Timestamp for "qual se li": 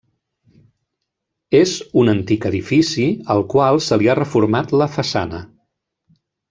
3.55-4.13